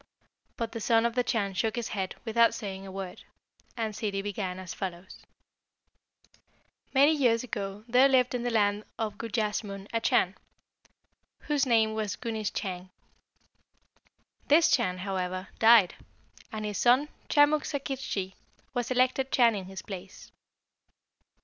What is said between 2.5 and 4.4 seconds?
saying a word, and Ssidi